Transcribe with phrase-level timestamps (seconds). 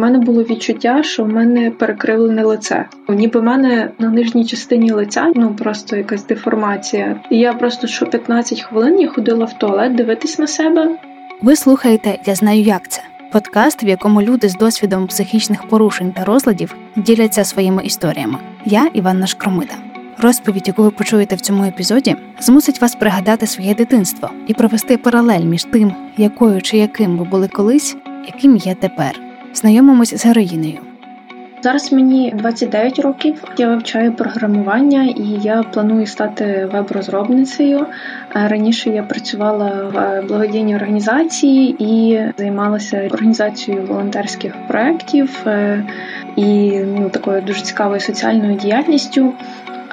[0.00, 2.86] Мене було відчуття, що в мене перекривлене лице.
[3.08, 7.20] Ніби в мене на нижній частині лиця ну просто якась деформація.
[7.30, 10.88] І я просто що 15 хвилин я ходила в туалет дивитись на себе.
[11.42, 13.02] Ви слухаєте Я знаю, як це
[13.32, 18.38] подкаст, в якому люди з досвідом психічних порушень та розладів діляться своїми історіями.
[18.64, 19.74] Я Іванна Шкромида.
[20.18, 25.44] Розповідь, яку ви почуєте в цьому епізоді, змусить вас пригадати своє дитинство і провести паралель
[25.44, 27.96] між тим, якою чи яким ви були колись,
[28.26, 29.29] яким є тепер.
[29.54, 30.78] Знайомимось з героїнею.
[31.62, 33.44] Зараз мені 29 років.
[33.58, 37.86] Я вивчаю програмування і я планую стати веб-розробницею.
[38.34, 45.84] Раніше я працювала в благодійній організації і займалася організацією волонтерських проєктів е,
[46.36, 49.32] і ну, такою дуже цікавою соціальною діяльністю.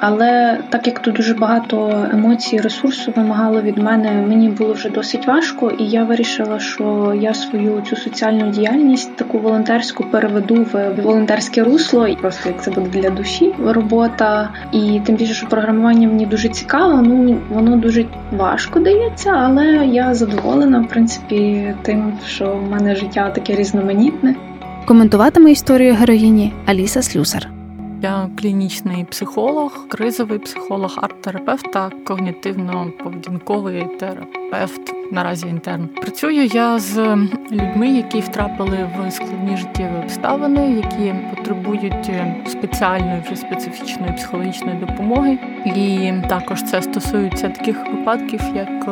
[0.00, 5.26] Але так як тут дуже багато емоцій, ресурсу вимагало від мене, мені було вже досить
[5.26, 11.64] важко, і я вирішила, що я свою цю соціальну діяльність, таку волонтерську, переведу в волонтерське
[11.64, 14.50] русло, і просто як це буде для душі робота.
[14.72, 17.02] І тим більше, що програмування мені дуже цікаво.
[17.02, 23.30] Ну воно дуже важко дається, але я задоволена, в принципі, тим, що в мене життя
[23.30, 24.34] таке різноманітне.
[24.86, 27.57] Коментуватиме історію героїні Аліса Слюсар.
[28.02, 34.94] Я клінічний психолог, кризовий психолог, арт-терапевт та когнітивно-поведінковий терапевт.
[35.12, 35.88] Наразі інтерн.
[35.88, 37.16] Працюю я з
[37.52, 42.10] людьми, які втрапили в складні життєві обставини, які потребують
[42.46, 45.38] спеціальної вже специфічної психологічної допомоги.
[45.64, 48.88] І також це стосується таких випадків, як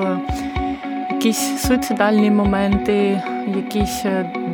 [1.11, 3.23] якісь суїцидальні моменти,
[3.57, 4.05] якісь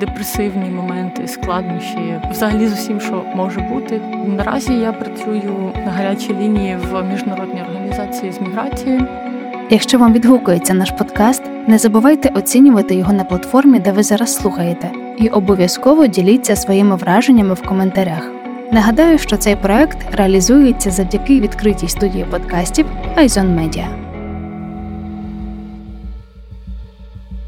[0.07, 4.01] депресивні моменти, складнощі, взагалі з усім, що може бути.
[4.27, 9.01] Наразі я працюю на гарячій лінії в міжнародній організації з міграції.
[9.71, 14.91] Якщо вам відгукується наш подкаст, не забувайте оцінювати його на платформі, де ви зараз слухаєте,
[15.19, 18.31] і обов'язково діліться своїми враженнями в коментарях.
[18.73, 24.02] Нагадаю, що цей проект реалізується завдяки відкритій студії подкастів Айзон Медіа.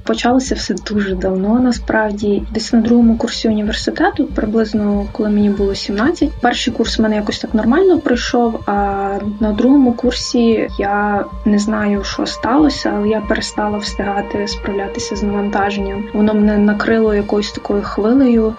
[0.05, 1.61] Почалося все дуже давно.
[1.61, 6.31] Насправді, десь на другому курсі університету, приблизно коли мені було 17.
[6.41, 8.61] Перший курс в мене якось так нормально пройшов.
[8.67, 15.23] А на другому курсі я не знаю, що сталося, але я перестала встигати справлятися з
[15.23, 16.05] навантаженням.
[16.15, 18.55] Воно мене накрило якоюсь такою хвилею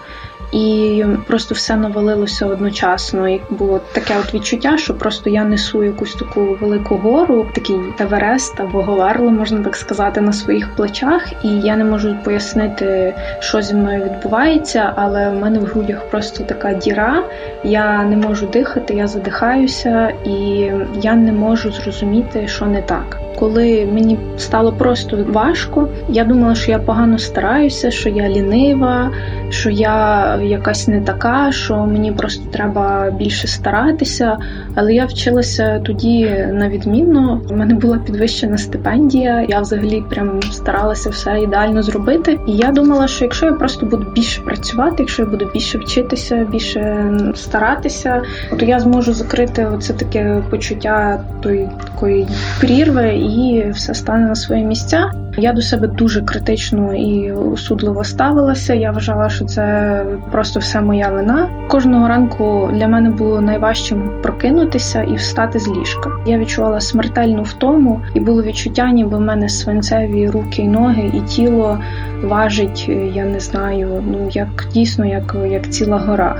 [0.52, 3.28] і просто все навалилося одночасно.
[3.28, 8.60] І було таке от відчуття, що просто я несу якусь таку велику гору, такий Еверест
[8.60, 13.74] або Говерло, можна так сказати, на своїх плечах, і я не можу пояснити, що зі
[13.74, 17.22] мною відбувається, але в мене в грудях просто така діра.
[17.64, 20.70] Я не можу дихати, я задихаюся, і
[21.00, 23.20] я не можу зрозуміти, що не так.
[23.38, 29.10] Коли мені стало просто важко, я думала, що я погано стараюся, що я лінива,
[29.50, 34.38] що я якась не така, що мені просто треба більше старатися.
[34.74, 37.40] Але я вчилася тоді на відмінно.
[37.50, 39.46] У мене була підвищена стипендія.
[39.48, 42.38] Я взагалі прям старалася все ідеально зробити.
[42.48, 46.46] І я думала, що якщо я просто буду більше працювати, якщо я буду більше вчитися,
[46.50, 48.22] більше старатися,
[48.58, 52.28] то я зможу закрити оце таке почуття тої такої
[52.60, 55.10] прірви, і все стане на свої місця.
[55.38, 58.74] Я до себе дуже критично і осудливо ставилася.
[58.74, 61.48] Я вважала, що це просто все моя вина.
[61.68, 66.10] Кожного ранку для мене було найважчим прокинутися і встати з ліжка.
[66.26, 71.20] Я відчувала смертельну втому, і було відчуття, ніби в мене свинцеві руки і ноги, і
[71.20, 71.78] тіло
[72.24, 72.88] важить.
[73.14, 76.36] Я не знаю, ну як дійсно, як, як ціла гора.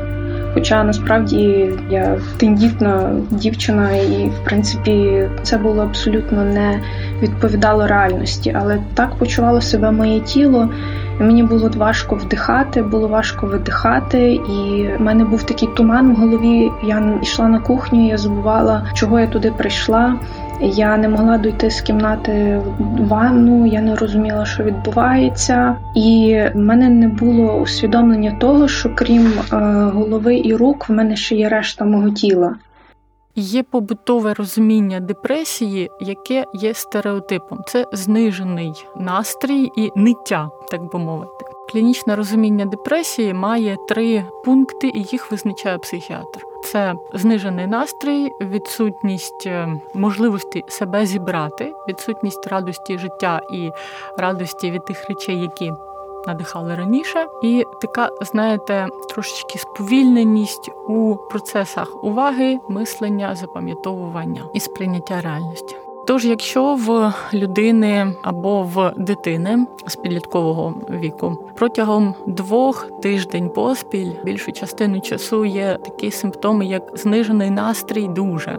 [0.57, 6.81] Хоча насправді я тендітна дівчина, і в принципі це було абсолютно не
[7.23, 10.69] відповідало реальності, але так почувало себе моє тіло.
[11.19, 16.71] Мені було важко вдихати, було важко видихати, і в мене був такий туман в голові.
[16.83, 20.17] Я йшла на кухню, я забувала, чого я туди прийшла.
[20.61, 26.59] Я не могла дойти з кімнати в ванну, я не розуміла, що відбувається, і в
[26.59, 29.57] мене не було усвідомлення того, що крім е,
[29.95, 32.55] голови і рук, в мене ще є решта мого тіла.
[33.39, 37.59] Є побутове розуміння депресії, яке є стереотипом.
[37.67, 41.45] Це знижений настрій і ниття, так би мовити.
[41.73, 46.41] Клінічне розуміння депресії має три пункти, і їх визначає психіатр.
[46.73, 53.71] Це знижений настрій, відсутність е, можливості себе зібрати, відсутність радості життя і
[54.19, 55.73] радості від тих речей, які
[56.27, 65.77] надихали раніше, і така, знаєте, трошечки сповільненість у процесах уваги, мислення, запам'ятовування і сприйняття реальності.
[66.07, 74.53] Тож, якщо в людини або в дитини з підліткового віку протягом двох тиждень поспіль більшу
[74.53, 78.59] частину часу є такі симптоми, як знижений настрій, дуже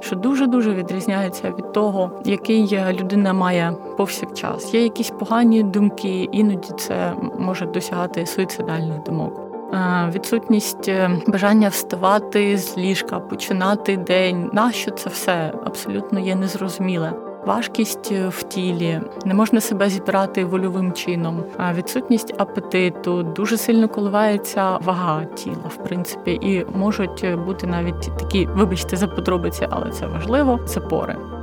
[0.00, 4.74] що дуже дуже відрізняється від того, який людина має повсякчас.
[4.74, 9.47] Є якісь погані думки, іноді це може досягати суїцидальних думок.
[9.72, 14.50] Е, відсутність е, бажання вставати з ліжка, починати день.
[14.52, 17.12] Нащо це все абсолютно є незрозуміле.
[17.46, 21.44] Важкість е, в тілі, не можна себе зібрати вольовим чином,
[21.74, 28.96] відсутність апетиту дуже сильно коливається вага тіла, в принципі, і можуть бути навіть такі, вибачте,
[28.96, 30.60] за подробиці, але це важливо.
[30.66, 31.37] Запори.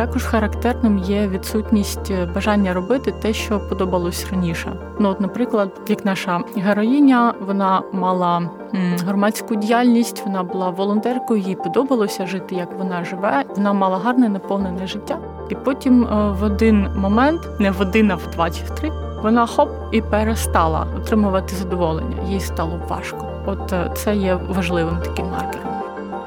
[0.00, 4.72] Також характерним є відсутність бажання робити те, що подобалось раніше.
[4.98, 8.50] Ну, от, наприклад, як наша героїня, вона мала
[9.06, 13.44] громадську діяльність, вона була волонтеркою, їй подобалося жити, як вона живе.
[13.56, 15.18] Вона мала гарне наповнене життя.
[15.48, 18.90] І потім е, в один момент, не в один, а в два чи в три,
[19.22, 22.16] вона хоп і перестала отримувати задоволення.
[22.28, 23.26] Їй стало важко.
[23.46, 25.69] От е, це є важливим таким маркером.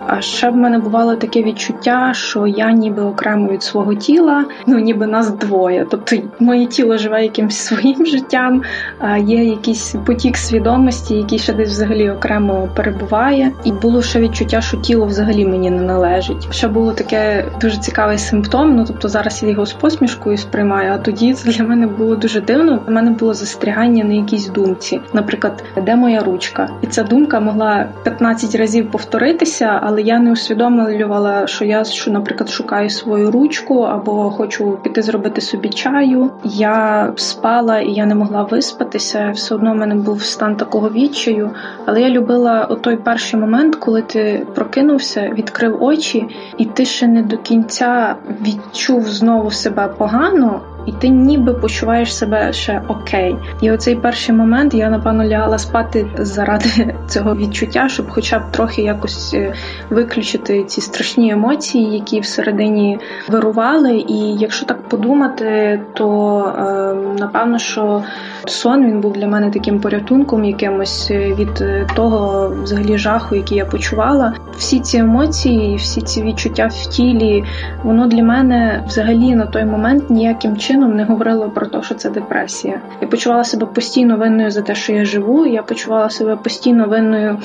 [0.08, 4.80] А ще в мене бувало таке відчуття, що я ніби окремо від свого тіла, ну
[4.80, 5.88] ніби нас двоє.
[5.90, 8.62] Тобто моє тіло живе якимось своїм життям,
[9.00, 13.52] а є якийсь потік свідомості, який ще десь взагалі окремо перебуває.
[13.64, 16.48] І було ще відчуття, що тіло взагалі мені не належить.
[16.54, 18.76] Ще було таке дуже цікавий симптом.
[18.76, 22.42] Ну тобто зараз я його з посмішкою сприймаю, а тоді це для мене було дуже
[22.42, 22.84] дивно.
[22.88, 25.02] У мене було застрягання на якійсь думці.
[25.14, 26.70] Наприклад, де моя ручка?
[26.82, 32.50] І ця думка могла 15 разів повторитися але я не усвідомлювала, що я що, наприклад,
[32.50, 36.32] шукаю свою ручку або хочу піти зробити собі чаю.
[36.44, 39.32] Я спала і я не могла виспатися.
[39.36, 41.52] Все одно в мене був стан такого відчаю.
[41.86, 47.22] Але я любила той перший момент, коли ти прокинувся, відкрив очі, і ти ще не
[47.22, 53.36] до кінця відчув знову себе погано і ти ніби почуваєш себе ще окей.
[53.62, 58.82] І оцей перший момент я напевно лягала спати заради цього відчуття, щоб, хоча б трохи
[58.82, 59.54] якось е,
[59.90, 63.00] виключити ці страшні емоції, які всередині
[63.30, 63.98] вирували.
[64.08, 68.04] І якщо так подумати, то е, напевно, що
[68.46, 71.64] сон він був для мене таким порятунком, якимось е, від
[71.96, 74.34] того взагалі жаху, який я почувала.
[74.58, 77.44] Всі ці емоції, всі ці відчуття в тілі,
[77.84, 81.96] воно для мене взагалі на той момент ніяким чином чином не говорила про те, що
[81.96, 82.82] це депресія.
[83.02, 85.46] Я почувала себе постійно винною за те, що я живу.
[85.46, 87.38] Я почувала себе постійно винною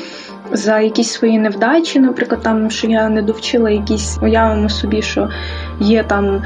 [0.53, 5.29] за якісь свої невдачі, наприклад, там що я не довчила якісь уявимо собі, що
[5.81, 6.43] є там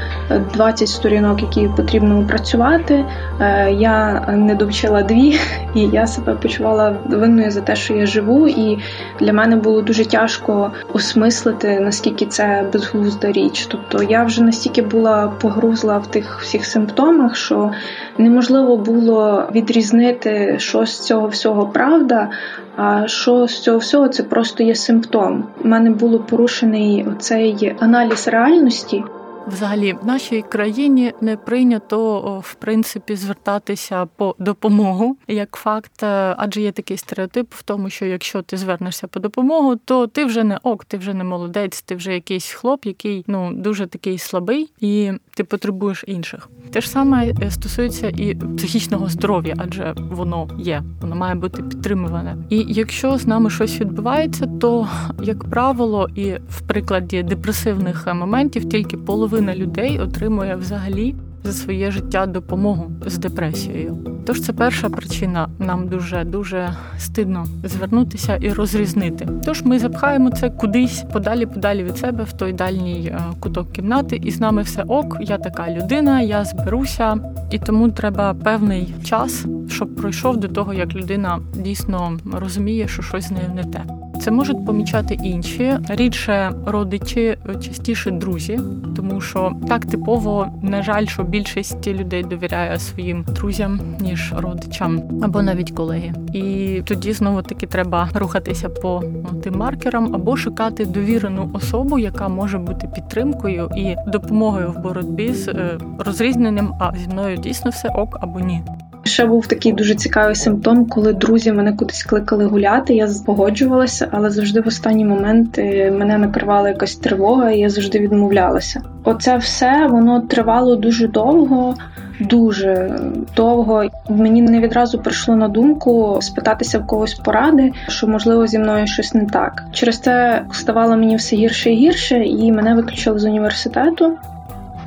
[0.53, 3.05] 20 сторінок, які потрібно опрацювати.
[3.39, 5.39] Е, я не довчила дві,
[5.75, 8.47] і я себе почувала винною за те, що я живу.
[8.47, 8.79] І
[9.19, 13.67] для мене було дуже тяжко осмислити, наскільки це безглузда річ.
[13.69, 17.71] Тобто я вже настільки була погрузла в тих всіх симптомах, що
[18.17, 22.29] неможливо було відрізнити, що з цього всього правда.
[22.75, 25.47] А що з цього всього це просто є симптом.
[25.63, 29.03] У мене було порушений цей аналіз реальності.
[29.47, 36.61] Взагалі, в нашій країні не прийнято в принципі звертатися по допомогу як факт, е, адже
[36.61, 40.59] є такий стереотип в тому, що якщо ти звернешся по допомогу, то ти вже не
[40.63, 45.11] ок, ти вже не молодець, ти вже якийсь хлоп, який ну дуже такий слабий, і
[45.35, 46.49] ти потребуєш інших.
[46.71, 52.37] Те ж саме е, стосується і психічного здоров'я, адже воно є, воно має бути підтримуване.
[52.49, 54.87] І якщо з нами щось відбувається, то
[55.21, 61.91] як правило, і в прикладі депресивних моментів тільки половина половина людей отримує взагалі за своє
[61.91, 63.97] життя допомогу з депресією.
[64.25, 65.49] Тож це перша причина.
[65.59, 69.27] Нам дуже дуже стидно звернутися і розрізнити.
[69.45, 74.21] Тож ми запхаємо це кудись подалі, подалі від себе в той дальній е, куток кімнати,
[74.23, 75.17] і з нами все ок.
[75.21, 77.17] Я така людина, я зберуся,
[77.51, 83.27] і тому треба певний час, щоб пройшов до того, як людина дійсно розуміє, що щось
[83.27, 83.83] з нею не те.
[84.23, 88.59] Це можуть помічати інші рідше родичі, частіше друзі,
[88.95, 95.41] тому що так типово, на жаль, що більшість людей довіряє своїм друзям ніж родичам або
[95.41, 96.13] навіть колеги.
[96.33, 99.03] І тоді знову таки треба рухатися по
[99.43, 105.47] тим маркерам або шукати довірену особу, яка може бути підтримкою і допомогою в боротьбі з
[105.47, 108.61] е, розрізненням, а зі мною дійсно все ок або ні.
[109.03, 112.93] Ще був такий дуже цікавий симптом, коли друзі мене кудись кликали гуляти.
[112.93, 117.99] Я погоджувалася, але завжди в останній момент е, мене накривала якась тривога, і я завжди
[117.99, 118.81] відмовлялася.
[119.03, 121.75] Оце все воно тривало дуже довго.
[122.19, 122.99] Дуже
[123.35, 128.87] довго мені не відразу прийшло на думку спитатися в когось поради, що можливо зі мною
[128.87, 129.63] щось не так.
[129.71, 134.17] Через це ставало мені все гірше і гірше, і мене виключили з університету.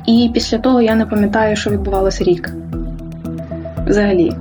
[0.05, 2.53] І після того я не пам'ятаю, що відбувалося рік.
[3.87, 4.31] Взагалі.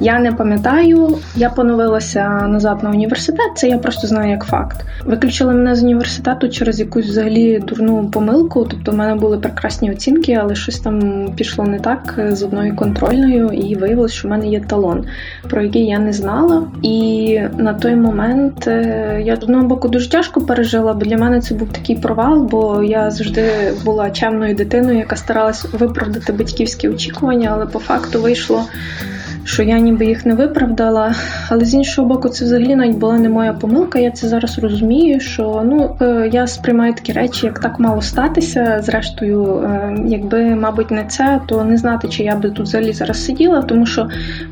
[0.00, 4.84] Я не пам'ятаю, я поновилася назад на університет, це я просто знаю як факт.
[5.04, 8.66] Виключили мене з університету через якусь взагалі дурну помилку.
[8.70, 13.48] Тобто в мене були прекрасні оцінки, але щось там пішло не так з одною контрольною,
[13.48, 15.04] і виявилось, що в мене є талон,
[15.50, 16.66] про який я не знала.
[16.82, 21.40] І на той момент е, я з одного боку дуже тяжко пережила, бо для мене
[21.40, 23.50] це був такий провал, бо я завжди
[23.84, 28.64] була чемною дитиною, яка старалась виправдати батьківські очікування, але по факту вийшло
[29.44, 31.14] що я ніби їх не виправдала.
[31.48, 33.98] Але з іншого боку, це взагалі навіть була не моя помилка.
[33.98, 35.20] Я це зараз розумію.
[35.20, 38.80] Що ну е, я сприймаю такі речі, як так мало статися.
[38.82, 43.24] Зрештою, е, якби, мабуть, не це, то не знати, чи я би тут взагалі зараз
[43.24, 44.02] сиділа, тому що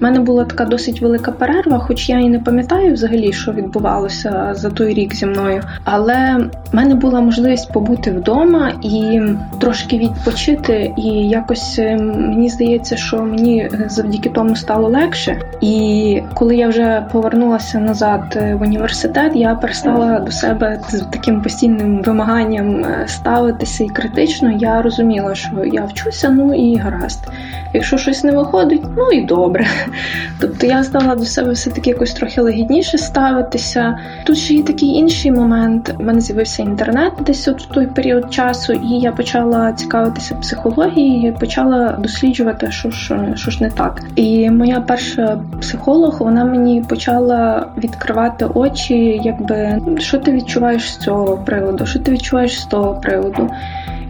[0.00, 4.50] в мене була така досить велика перерва, хоч я і не пам'ятаю взагалі, що відбувалося
[4.54, 5.62] за той рік зі мною.
[5.85, 9.20] Але в мене була можливість побути вдома і
[9.61, 10.94] трошки відпочити.
[10.97, 15.40] І якось е, мені здається, що мені завдяки тому стало стало легше.
[15.60, 21.42] І коли я вже повернулася назад е, в університет, я перестала до себе з таким
[21.42, 24.50] постійним вимаганням е, ставитися і критично.
[24.50, 27.28] Я розуміла, що я вчуся, ну і гаразд.
[27.75, 29.66] Якщо щось не виходить, ну і добре.
[30.40, 33.99] Тобто я стала до себе все таки якось трохи легідніше ставитися.
[34.25, 35.94] Тут ще є такий інший момент.
[35.99, 41.34] У мене з'явився інтернет десь от в той період часу, і я почала цікавитися психологією,
[41.34, 44.02] почала досліджувати, що ж що ж не так.
[44.16, 51.36] І моя перша психолог вона мені почала відкривати очі, якби що ти відчуваєш з цього
[51.36, 53.50] приводу, що ти відчуваєш з того приводу.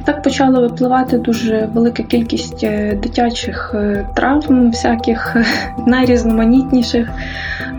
[0.01, 5.37] І так почала випливати дуже велика кількість е, дитячих е, травм, всяких
[5.87, 7.09] найрізноманітніших.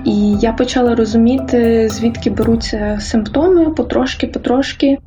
[0.05, 4.97] І я почала розуміти, звідки беруться симптоми потрошки-потрошки.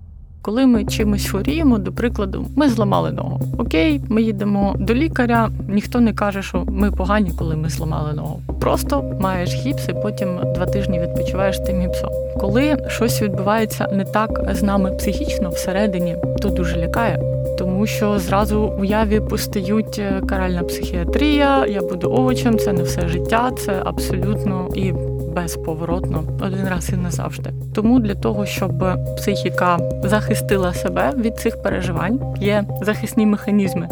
[0.45, 3.41] Коли ми чимось хворіємо, до прикладу, ми зламали ногу.
[3.59, 5.51] Окей, ми їдемо до лікаря.
[5.69, 8.41] Ніхто не каже, що ми погані, коли ми зламали ногу.
[8.61, 12.11] Просто маєш гіпс і потім два тижні відпочиваєш тим гіпсом.
[12.41, 17.21] Коли щось відбувається не так з нами психічно всередині, то дуже лякає.
[17.59, 23.51] Тому що зразу уяві постають е, каральна психіатрія, я буду овочем, це не все життя,
[23.59, 24.93] це абсолютно і
[25.35, 27.51] безповоротно один раз і назавжди.
[27.75, 28.85] Тому для того, щоб
[29.17, 33.89] психіка захистила себе від цих переживань, є захисні механізми.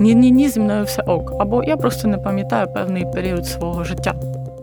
[0.00, 1.32] Ні-ні-ні, зі мною все ок.
[1.40, 4.14] Або я просто не пам'ятаю певний період свого життя.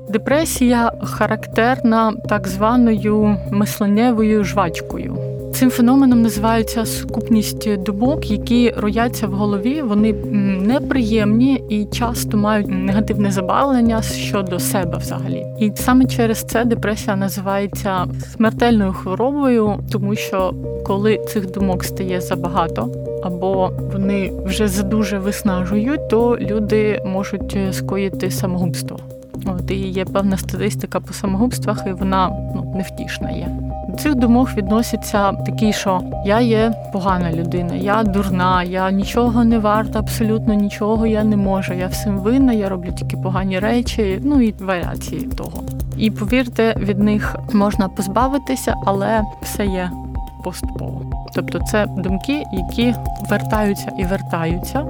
[0.10, 5.18] Депресія характерна так званою мисленнєвою жвачкою.
[5.60, 9.82] Цим феноменом називається сукупність думок, які рояться в голові.
[9.82, 10.14] Вони
[10.62, 15.46] неприємні і часто мають негативне забавлення щодо себе взагалі.
[15.60, 20.54] І саме через це депресія називається смертельною хворобою, тому що
[20.86, 22.90] коли цих думок стає забагато.
[23.24, 29.00] Або вони вже задуже виснажують, то люди можуть скоїти самогубство.
[29.46, 33.69] От і є певна статистика по самогубствах, і вона ну невтішна є.
[33.90, 39.60] До цих думок відносяться такі, що я є погана людина, я дурна, я нічого не
[39.60, 41.74] варта, абсолютно нічого я не можу.
[41.74, 45.64] Я всім винна, я роблю тільки погані речі, ну і варіації того.
[45.98, 49.92] І повірте, від них можна позбавитися, але все є
[50.44, 51.02] поступово.
[51.36, 52.96] Тобто, це думки, які
[53.30, 54.86] вертаються і вертаються,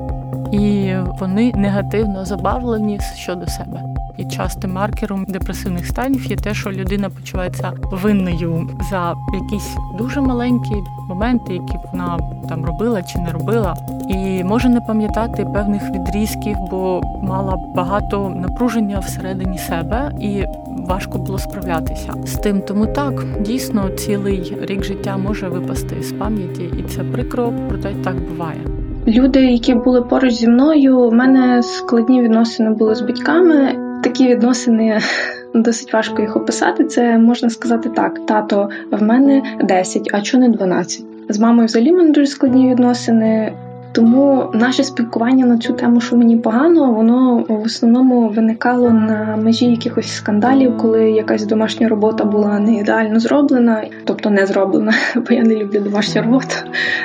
[0.51, 3.88] і вони негативно забавлені щодо себе.
[4.19, 10.75] І частим маркером депресивних станів є те, що людина почувається винною за якісь дуже маленькі
[11.09, 13.75] моменти, які вона там робила чи не робила,
[14.09, 20.43] і може не пам'ятати певних відрізків, бо мала багато напруження всередині себе і.
[20.79, 26.63] Важко було справлятися з тим, тому так дійсно цілий рік життя може випасти з пам'яті,
[26.79, 28.59] і це прикро, проте так буває.
[29.07, 33.88] Люди, які були поруч зі мною, у мене складні відносини були з батьками.
[34.03, 34.99] Такі відносини
[35.53, 36.83] досить важко їх описати.
[36.83, 41.03] Це можна сказати так: тато в мене 10, а чого не 12?
[41.29, 43.53] З мамою взагалі мене дуже складні відносини.
[43.91, 49.65] Тому наше спілкування на цю тему, що мені погано, воно в основному виникало на межі
[49.65, 55.43] якихось скандалів, коли якась домашня робота була не ідеально зроблена, тобто не зроблена, бо я
[55.43, 56.55] не люблю домашню роботу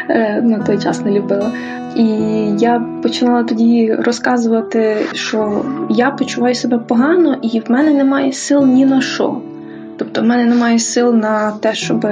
[0.08, 1.50] е, на той час не любила.
[1.96, 2.04] І
[2.58, 8.86] я починала тоді розказувати, що я почуваю себе погано, і в мене немає сил ні
[8.86, 9.36] на що.
[9.96, 12.06] Тобто в мене немає сил на те, щоб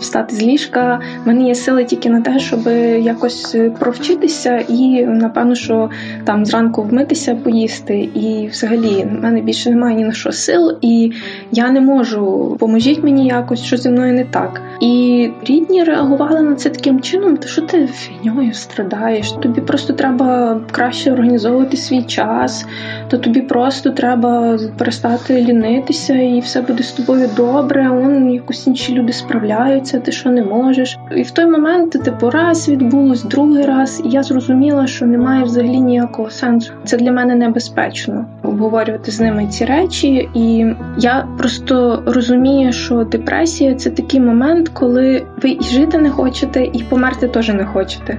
[0.00, 1.00] встати з ліжка.
[1.24, 2.66] В мене є сили тільки на те, щоб
[3.00, 5.90] якось провчитися, і напевно, що
[6.24, 7.98] там зранку вмитися, поїсти.
[8.14, 11.12] І взагалі в мене більше немає ні на що сил, і
[11.52, 14.62] я не можу поможіть мені якось, що зі мною не так.
[14.80, 19.32] І рідні реагували на це таким чином, то що ти фігньою страдаєш?
[19.32, 22.66] Тобі просто треба краще організовувати свій час,
[23.08, 27.90] то тобі просто треба перестати лінитися, і все буде з тобою добре.
[27.90, 30.98] Он якось інші люди справляються, ти що не можеш.
[31.16, 35.80] І в той момент типу раз відбулось, другий раз, і я зрозуміла, що немає взагалі
[35.80, 36.72] ніякого сенсу.
[36.84, 40.66] Це для мене небезпечно обговорювати з ними ці речі, і
[40.98, 46.84] я просто розумію, що депресія це такий момент, коли ви і жити не хочете, і
[46.88, 48.18] померти теж не хочете.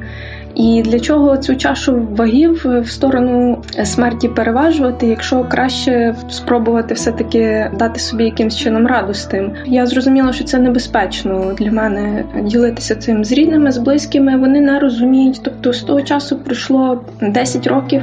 [0.55, 7.99] І для чого цю чашу вагів в сторону смерті переважувати, якщо краще спробувати все-таки дати
[7.99, 9.51] собі якимсь чином раду з тим?
[9.65, 14.37] Я зрозуміла, що це небезпечно для мене ділитися цим з рідними, з близькими.
[14.37, 15.41] Вони не розуміють.
[15.43, 18.01] Тобто з того часу пройшло 10 років,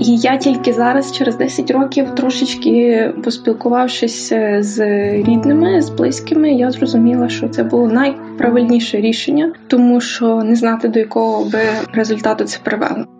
[0.00, 4.80] і я тільки зараз, через 10 років, трошечки поспілкувавшись з
[5.12, 10.98] рідними, з близькими, я зрозуміла, що це було найправильніше рішення, тому що не знати до
[10.98, 11.60] якого би
[11.94, 13.15] результату це привело.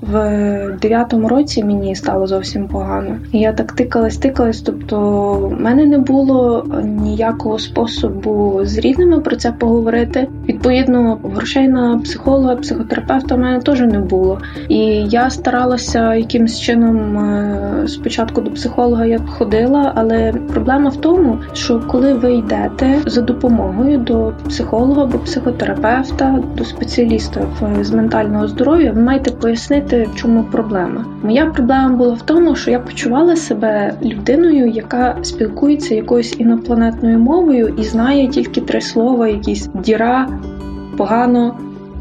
[0.00, 3.16] В дев'ятому році мені стало зовсім погано.
[3.32, 4.60] Я так тикалась, тикалась.
[4.60, 4.98] Тобто,
[5.32, 10.28] в мене не було ніякого способу з рідними про це поговорити.
[10.48, 14.40] Відповідно, грошей на психолога, психотерапевта в мене теж не було.
[14.68, 14.78] І
[15.10, 21.80] я старалася якимось чином е, спочатку до психолога я ходила, але проблема в тому, що
[21.80, 27.40] коли ви йдете за допомогою до психолога або психотерапевта, до спеціаліста
[27.80, 31.04] з ментального здоров'я, ви маєте пояснити в чому проблема.
[31.22, 37.74] Моя проблема була в тому, що я почувала себе людиною, яка спілкується якоюсь інопланетною мовою
[37.78, 40.28] і знає тільки три слова: якісь діра,
[40.96, 41.56] погано,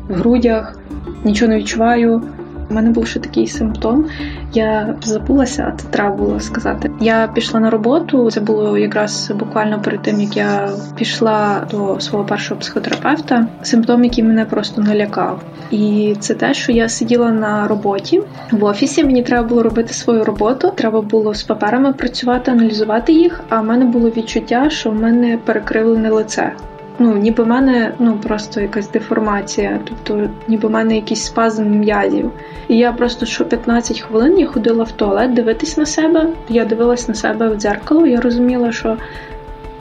[0.10, 0.79] в грудях,
[1.24, 2.22] нічого не відчуваю.
[2.69, 4.05] У мене був ще такий симптом.
[4.53, 6.91] Я забулася, це треба було сказати.
[7.01, 8.31] Я пішла на роботу.
[8.31, 13.47] Це було якраз буквально перед тим, як я пішла до свого першого психотерапевта.
[13.62, 15.43] Симптом, який мене просто налякав.
[15.71, 18.21] І це те, що я сиділа на роботі
[18.51, 19.03] в офісі.
[19.03, 20.71] Мені треба було робити свою роботу.
[20.75, 23.41] Треба було з паперами працювати, аналізувати їх.
[23.49, 26.51] А в мене було відчуття, що в мене перекривлене лице.
[26.99, 32.31] Ну, ніби в мене ну просто якась деформація, тобто ніби в мене якийсь спазм м'язів.
[32.67, 36.27] І я просто що 15 хвилин я ходила в туалет дивитись на себе.
[36.49, 38.05] Я дивилась на себе в дзеркало.
[38.05, 38.97] Я розуміла, що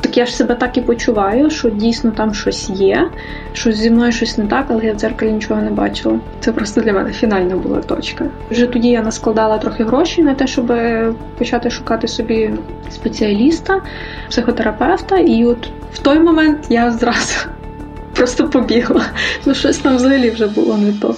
[0.01, 3.11] так я ж себе так і почуваю, що дійсно там щось є,
[3.53, 6.21] що зі мною щось не так, але я в дзеркалі нічого не бачила.
[6.41, 8.25] Це просто для мене фінальна була точка.
[8.51, 10.73] Вже тоді я наскладала трохи грошей на те, щоб
[11.39, 12.51] почати шукати собі
[12.91, 13.83] спеціаліста,
[14.29, 17.49] психотерапевта, і от в той момент я зразу
[18.15, 19.05] просто побігла.
[19.47, 21.17] Ну щось там взагалі вже було не то.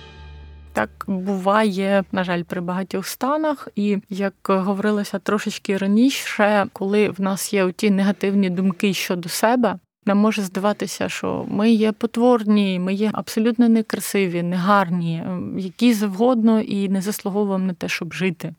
[0.72, 7.52] Так буває, на жаль, при багатьох станах, і як говорилося трошечки раніше, коли в нас
[7.52, 9.78] є ті негативні думки щодо себе.
[10.06, 15.22] Нам може здаватися, що ми є потворні, ми є абсолютно некрасиві, негарні,
[15.56, 18.54] які завгодно і не заслуговуємо на те, щоб жити.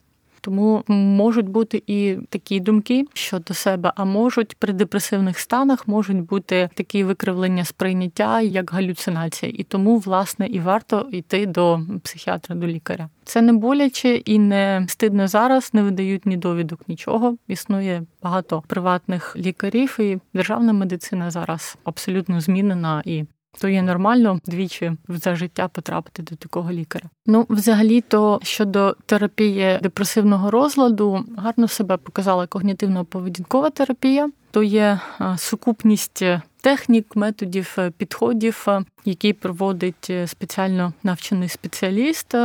[0.50, 6.70] Тому можуть бути і такі думки щодо себе, а можуть при депресивних станах можуть бути
[6.74, 13.10] такі викривлення сприйняття, як галюцинація, і тому, власне, і варто йти до психіатра, до лікаря.
[13.24, 17.38] Це не боляче і не стидно зараз, не видають ні довідок, нічого.
[17.48, 23.26] Існує багато приватних лікарів, і державна медицина зараз абсолютно змінена і
[23.62, 27.10] то є нормально двічі за життя потрапити до такого лікаря.
[27.26, 35.00] Ну, взагалі, то щодо терапії депресивного розладу, гарно себе показала когнітивно-поведінкова терапія, то є
[35.38, 36.24] сукупність
[36.62, 38.68] технік, методів, підходів,
[39.06, 42.36] які проводить спеціально навчений спеціаліст,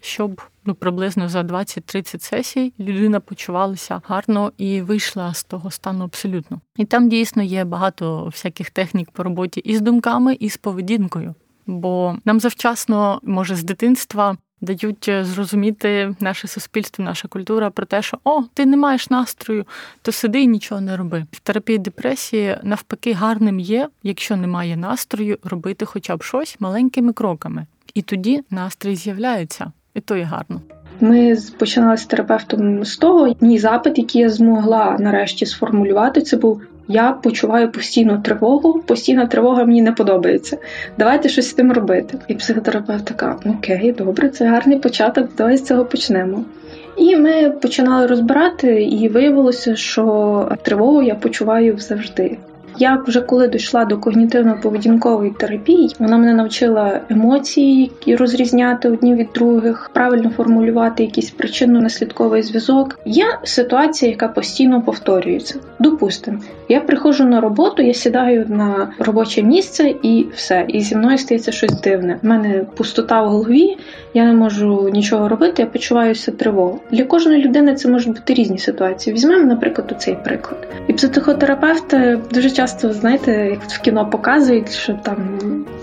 [0.00, 6.60] щоб ну приблизно за 20-30 сесій людина почувалася гарно і вийшла з того стану абсолютно.
[6.76, 11.34] І там дійсно є багато всяких технік по роботі і з думками, і з поведінкою.
[11.66, 18.18] Бо нам завчасно, може, з дитинства дають зрозуміти наше суспільство, наша культура про те, що
[18.24, 19.64] о, ти не маєш настрою,
[20.02, 21.26] то сиди і нічого не роби.
[21.32, 27.66] В терапії депресії навпаки гарним є, якщо немає настрою, робити хоча б щось маленькими кроками.
[27.94, 30.60] І тоді настрій з'являється і то є гарно.
[31.00, 36.62] Ми починали з терапевтом з того, мій запит, який я змогла нарешті сформулювати, це був
[36.88, 40.58] Я почуваю постійну тривогу, постійна тривога мені не подобається.
[40.98, 42.18] Давайте щось з тим робити.
[42.28, 45.28] І психотерапевт така: Окей, добре, це гарний початок.
[45.36, 46.44] Давай з цього почнемо.
[46.96, 52.38] І ми починали розбирати, і виявилося, що тривогу я почуваю завжди.
[52.78, 59.90] Я вже коли дійшла до когнітивно-поведінкової терапії, вона мене навчила емоції, розрізняти одні від других,
[59.94, 62.98] правильно формулювати якийсь причинно-наслідковий зв'язок.
[63.04, 65.60] Є ситуація, яка постійно повторюється.
[65.78, 70.64] Допустимо, я приходжу на роботу, я сідаю на робоче місце і все.
[70.68, 72.18] І зі мною стається щось дивне.
[72.22, 73.76] У мене пустота в голові,
[74.14, 76.80] я не можу нічого робити, я почуваюся тривогу.
[76.90, 79.14] Для кожної людини це можуть бути різні ситуації.
[79.14, 80.68] Візьмемо, наприклад, цей приклад.
[80.88, 85.16] І психотерапевти дуже часто, знаєте, як в кіно показують, що там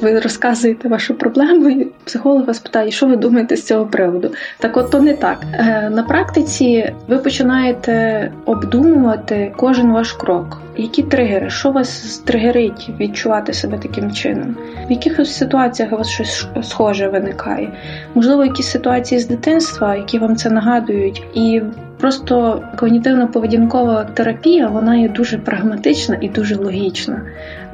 [0.02, 4.32] ви розказуєте вашу проблему, і психолог вас питає, що ви думаєте з цього приводу.
[4.60, 5.38] Так, от то не так.
[5.54, 10.62] Е, на практиці ви починаєте обдумувати кожен ваш крок.
[10.78, 11.50] Які тригери?
[11.50, 14.56] Що вас тригерить відчувати себе таким чином?
[14.88, 17.69] В якихось ситуаціях у вас щось схоже виникає?
[18.15, 21.62] Можливо, якісь ситуації з дитинства, які вам це нагадують, і
[21.98, 27.22] просто когнітивно-поведінкова терапія вона є дуже прагматична і дуже логічна.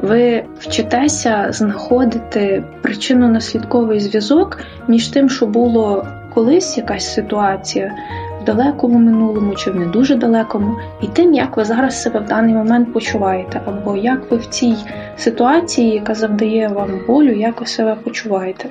[0.02, 7.96] Ви вчитеся знаходити причинно-наслідковий зв'язок між тим, що було колись якась ситуація
[8.42, 12.26] в далекому минулому чи в не дуже далекому, і тим, як ви зараз себе в
[12.26, 14.76] даний момент почуваєте, або як ви в цій
[15.18, 18.70] ситуації, яка завдає вам болю, як ви себе почуваєте.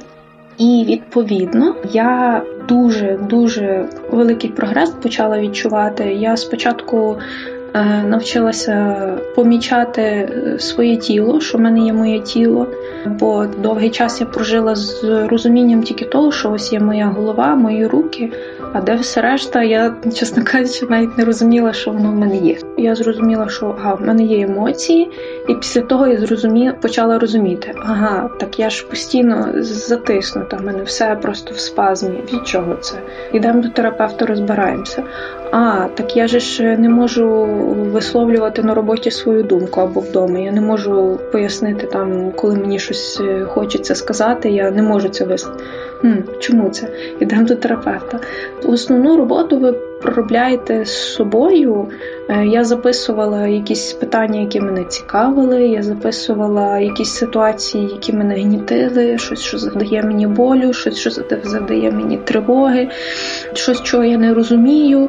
[0.59, 6.05] І відповідно я дуже дуже великий прогрес почала відчувати.
[6.15, 7.17] Я спочатку
[7.85, 8.97] навчилася
[9.35, 12.67] помічати е, своє тіло, що в мене є моє тіло,
[13.07, 17.87] бо довгий час я прожила з розумінням тільки того, що ось є моя голова, мої
[17.87, 18.33] руки.
[18.73, 22.57] А де все решта, я, чесно кажучи, навіть не розуміла, що воно в мене є.
[22.77, 25.11] Я зрозуміла, що ага, в мене є емоції,
[25.49, 30.83] і після того я зрозуміла, почала розуміти, ага, так я ж постійно затиснута, в мене
[30.83, 32.19] все просто в спазмі.
[32.33, 32.97] Від чого це?
[33.33, 35.03] Йдемо до терапевта, розбираємося.
[35.51, 37.29] А, так я ж не можу
[37.93, 40.39] висловлювати на роботі свою думку або вдома.
[40.39, 45.25] Я не можу пояснити там, коли мені щось е, хочеться сказати, я не можу це
[45.25, 45.65] висловити.
[46.39, 46.89] Чому це?
[47.21, 48.21] Йдемо до терапевта.
[48.65, 51.89] Основну роботу ви проробляєте з собою.
[52.29, 55.69] Е, я записувала якісь питання, які мене цікавили.
[55.69, 61.11] Я записувала якісь ситуації, які мене гнітили, щось, що завдає мені болю, щось, що
[61.43, 62.89] завдає мені тривоги,
[63.53, 65.09] щось, чого я не розумію.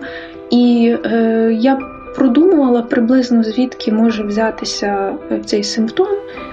[0.50, 1.80] І е, я
[2.16, 6.08] продумувала приблизно звідки може взятися е, цей симптом.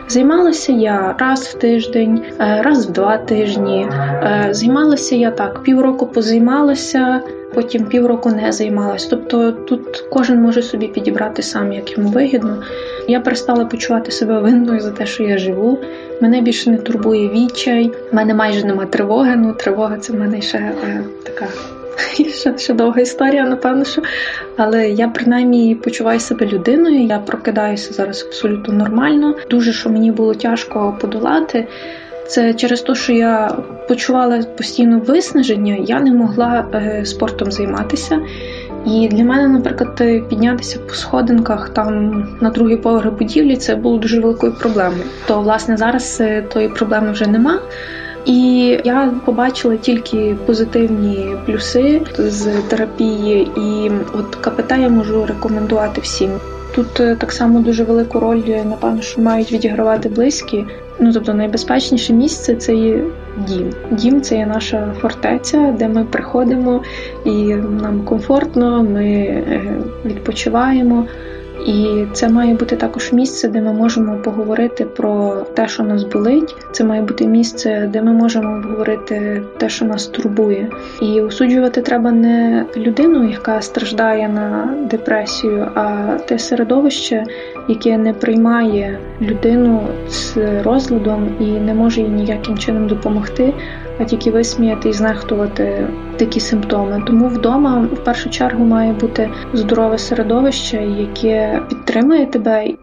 [0.09, 3.89] Займалася я раз в тиждень, е, раз в два тижні.
[3.91, 7.21] Е, займалася я так, півроку позаймалася,
[7.55, 9.07] потім півроку не займалася.
[9.11, 12.63] Тобто тут кожен може собі підібрати сам, як йому вигідно.
[13.09, 15.79] Я перестала почувати себе винною за те, що я живу.
[16.23, 19.37] Мене більше не турбує відчай, в мене майже нема тривоги.
[19.37, 21.47] Ну, тривога це в мене ще е, така.
[22.33, 24.03] Ще, ще довга історія, напевно, що.
[24.57, 27.07] Але я принаймні почуваю себе людиною.
[27.07, 29.35] Я прокидаюся зараз абсолютно нормально.
[29.51, 31.67] Дуже що мені було тяжко подолати.
[32.27, 38.21] Це через те, що я почувала постійно виснаження, я не могла е, спортом займатися.
[38.87, 39.97] І для мене, наприклад,
[40.29, 45.03] піднятися по сходинках там на другий поверх будівлі це було дуже великою проблемою.
[45.27, 47.61] То власне зараз е, тої проблеми вже нема.
[48.27, 56.31] І я побачила тільки позитивні плюси з терапії, і от КПТ я можу рекомендувати всім.
[56.75, 60.65] Тут е, так само дуже велику роль, напевно, що мають відігравати близькі.
[61.01, 63.05] Ну тобто найбезпечніше місце це є
[63.49, 63.73] дім.
[63.91, 66.83] Дім це є наша фортеця, де ми приходимо
[67.25, 69.63] і нам комфортно, ми е,
[70.05, 71.07] відпочиваємо.
[71.67, 76.57] І це має бути також місце, де ми можемо поговорити про те, що нас болить.
[76.73, 80.71] Це має бути місце, де ми можемо обговорити те, що нас турбує.
[81.03, 87.25] І осуджувати треба не людину, яка страждає на депресію, а те середовище,
[87.69, 93.55] яке не приймає людину з розладом і не може їй ніяким чином допомогти
[94.01, 97.03] а тільки висміяти і знехтувати такі симптоми.
[97.07, 102.75] Тому вдома в першу чергу має бути здорове середовище, яке підтримує тебе.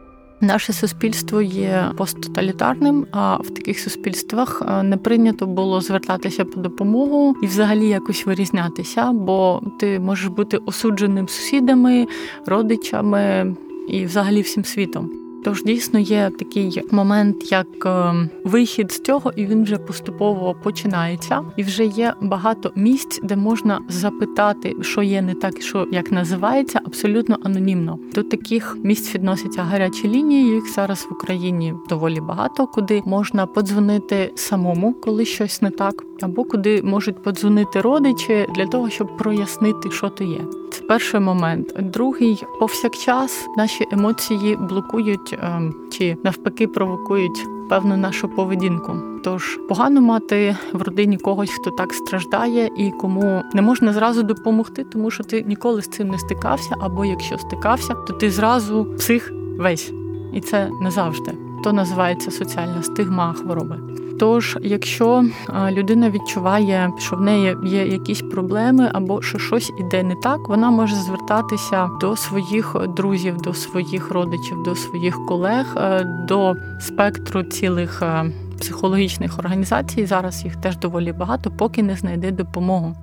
[0.41, 7.35] Наше суспільство є посттоталітарним, а в таких суспільствах е, не прийнято було звертатися по допомогу
[7.43, 12.07] і взагалі якось вирізнятися, бо ти можеш бути осудженим сусідами,
[12.45, 13.55] родичами
[13.89, 15.22] і взагалі всім світом.
[15.43, 21.41] Тож дійсно є такий момент, як е, вихід з цього, і він вже поступово починається.
[21.57, 26.81] І вже є багато місць, де можна запитати, що є не так, що як називається,
[26.85, 27.99] абсолютно анонімно.
[28.15, 30.53] До таких місць відносяться гарячі лінії.
[30.53, 36.43] Їх зараз в Україні доволі багато, куди можна подзвонити самому, коли щось не так, або
[36.43, 40.62] куди можуть подзвонити родичі для того, щоб прояснити, що то є.
[40.87, 41.73] Перший момент.
[41.79, 48.93] Другий повсякчас наші емоції блокують ем, чи навпаки провокують певну нашу поведінку.
[49.23, 54.83] Тож погано мати в родині когось, хто так страждає, і кому не можна зразу допомогти,
[54.83, 59.31] тому що ти ніколи з цим не стикався, або якщо стикався, то ти зразу псих
[59.59, 59.91] весь,
[60.33, 61.37] і це не завжди.
[61.63, 64.02] То називається соціальна стигма хвороби.
[64.23, 65.25] Тож, якщо
[65.71, 70.69] людина відчуває, що в неї є якісь проблеми або що щось іде не так, вона
[70.69, 78.01] може звертатися до своїх друзів, до своїх родичів, до своїх колег, е, до спектру цілих
[78.01, 78.25] е,
[78.59, 80.05] психологічних організацій.
[80.05, 82.95] Зараз їх теж доволі багато, поки не знайде допомогу.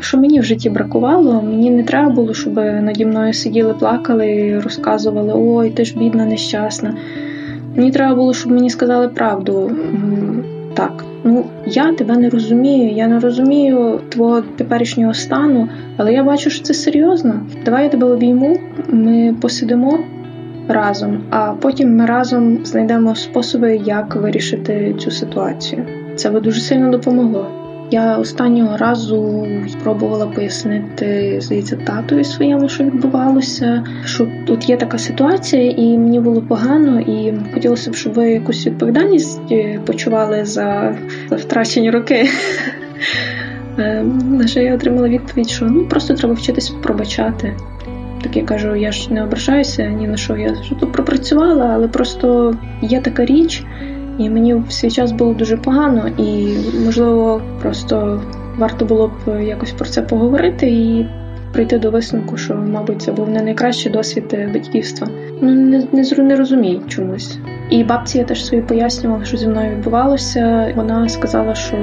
[0.00, 4.58] Що мені в житті бракувало, мені не треба було, щоб наді мною сиділи, плакали і
[4.58, 6.96] розказували Ой, ти ж бідна, нещасна.
[7.76, 9.70] Мені треба було, щоб мені сказали правду
[10.74, 11.04] так.
[11.24, 16.64] Ну, я тебе не розумію, я не розумію твого теперішнього стану, але я бачу, що
[16.64, 17.34] це серйозно.
[17.64, 18.58] Давай я тебе обійму,
[18.88, 19.98] ми посидимо
[20.68, 25.84] разом, а потім ми разом знайдемо способи, як вирішити цю ситуацію.
[26.16, 27.63] Це би дуже сильно допомогло.
[27.94, 33.84] Я останнього разу спробувала пояснити здається, татові своєму, що відбувалося.
[34.04, 38.66] Що тут є така ситуація, і мені було погано, і хотілося б, щоб ви якусь
[38.66, 40.96] відповідальність е, почували за,
[41.30, 42.28] втрачені роки.
[43.78, 47.56] Е, на що я отримала відповідь, що ну просто треба вчитись пробачати.
[48.22, 50.36] Так я кажу, я ж не ображаюся ні на що.
[50.36, 53.64] Я тут пропрацювала, але просто є така річ.
[54.18, 58.22] І мені в свій час було дуже погано, і можливо, просто
[58.58, 61.06] варто було б якось про це поговорити і
[61.52, 65.08] прийти до висновку, що, мабуть, це був не найкращий досвід батьківства.
[65.40, 67.38] Ну не не, не розумію чомусь.
[67.70, 70.72] І бабці я теж собі пояснювала, що зі мною відбувалося.
[70.76, 71.76] Вона сказала, що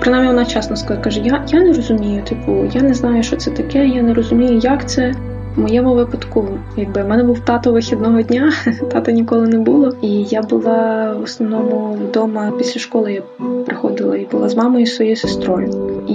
[0.00, 3.50] принаймні вона чесно сказала, каже: Я я не розумію, типу, я не знаю, що це
[3.50, 5.14] таке, я не розумію, як це.
[5.56, 8.52] В моєму випадку, якби в мене був тато вихідного дня,
[8.90, 9.92] тата ніколи не було.
[10.02, 13.12] І я була в основному вдома після школи.
[13.12, 13.22] Я
[13.66, 15.70] приходила і була з мамою і своєю сестрою.
[16.08, 16.14] І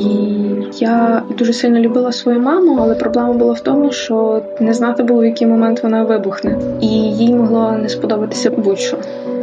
[0.80, 5.22] я дуже сильно любила свою маму, але проблема була в тому, що не знати було,
[5.22, 8.98] в який момент вона вибухне, і їй могло не сподобатися будь-що.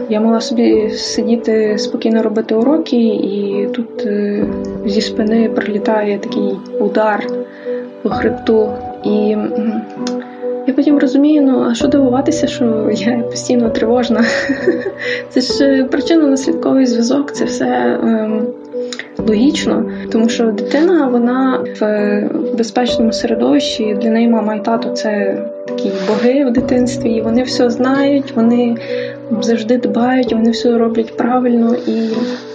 [0.09, 4.47] Я могла собі сидіти спокійно робити уроки, і тут е,
[4.87, 7.27] зі спини прилітає такий удар
[8.03, 8.69] по хребту.
[9.07, 9.37] І
[10.67, 14.25] я потім розумію, ну а що дивуватися, що я постійно тривожна.
[15.29, 18.47] Це ж е, причинно-наслідковий зв'язок, це все ем,
[19.19, 25.91] логічно, тому що дитина вона в безпечному середовищі для неї мама і тато це такі
[26.09, 28.77] боги в дитинстві, і вони все знають, вони
[29.41, 32.09] завжди дбають, вони все роблять правильно, і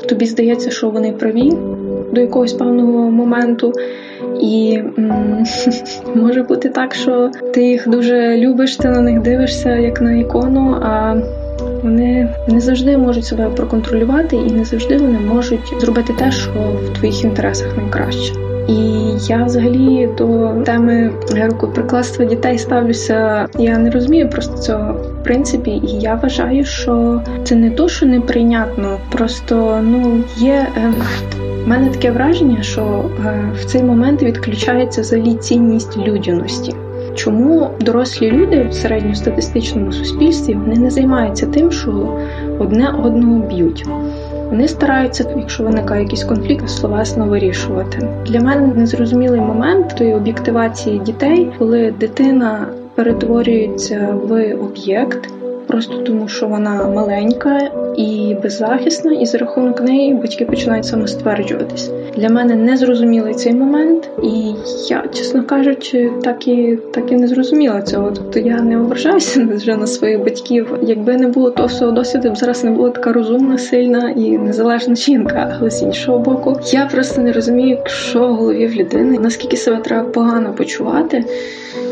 [0.07, 1.53] тобі здається, що вони праві
[2.11, 3.73] до якогось певного моменту.
[4.41, 4.79] І
[6.15, 10.75] може бути так, що ти їх дуже любиш, ти на них дивишся як на ікону,
[10.81, 11.15] а
[11.83, 16.51] вони не завжди можуть себе проконтролювати і не завжди вони можуть зробити те, що
[16.85, 18.33] в твоїх інтересах найкраще.
[18.67, 21.11] І я взагалі до теми
[21.49, 23.47] рукоприкладства дітей ставлюся.
[23.59, 28.05] Я не розумію просто цього в принципі, і я вважаю, що це не то, що
[28.05, 30.67] неприйнятно, просто ну є.
[31.65, 32.81] У мене таке враження, що
[33.25, 36.75] е, в цей момент відключається взагалі цінність людяності.
[37.15, 42.19] Чому дорослі люди в середньостатистичному суспільстві вони не займаються тим, що
[42.59, 43.85] одне одного б'ють?
[44.49, 48.07] Вони стараються, якщо виникає якийсь конфлікт, словесно вирішувати.
[48.25, 55.29] Для мене незрозумілий момент тої об'єктивації дітей, коли дитина перетворюється в об'єкт
[55.67, 57.59] просто тому, що вона маленька
[57.97, 61.91] і беззахисна, і за рахунок неї батьки починають самостверджуватись.
[62.17, 64.53] Для мене не зрозумілий цей момент, і
[64.89, 68.11] я, чесно кажучи, так і так і не зрозуміла цього.
[68.11, 70.77] Тобто я не ображаюся вже на своїх батьків.
[70.81, 74.95] Якби не було того всього досвіду, б зараз не була така розумна, сильна і незалежна
[74.95, 75.57] жінка.
[75.59, 79.77] Але з іншого боку, я просто не розумію, що в голові в людини, наскільки себе
[79.77, 81.25] треба погано почувати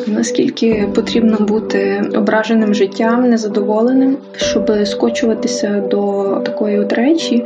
[0.08, 7.46] наскільки потрібно бути ображеним життям, незадоволеним, щоб скочуватися до такої от речі.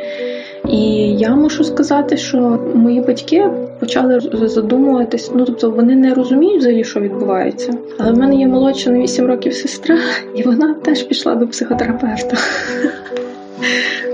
[0.69, 0.77] І
[1.13, 3.49] я мушу сказати, що мої батьки
[3.79, 5.31] почали задумуватись.
[5.35, 7.73] Ну тобто вони не розуміють взагалі, що відбувається.
[7.97, 9.97] Але в мене є молодша на 8 років сестра,
[10.35, 12.37] і вона теж пішла до психотерапевта.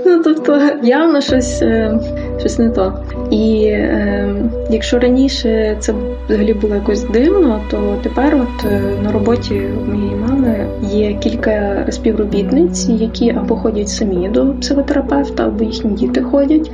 [0.06, 2.00] Ну, тобто, явно щось е,
[2.38, 3.04] щось не то.
[3.30, 4.34] І е,
[4.70, 5.94] якщо раніше це
[6.28, 12.88] взагалі було якось дивно, то тепер, от е, на роботі моєї мами є кілька співробітниць,
[12.88, 16.70] які або ходять самі до психотерапевта, або їхні діти ходять.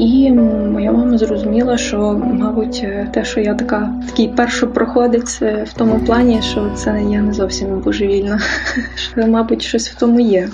[0.00, 6.42] І моя мама зрозуміла, що, мабуть, те, що я така такий першопроходець в тому плані,
[6.42, 8.40] що це я не зовсім божевільна,
[8.94, 10.48] що, мабуть, щось в тому є.